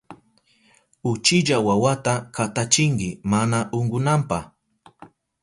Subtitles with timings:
[1.11, 4.39] Uchilla wawata katachinki mana unkunanpa.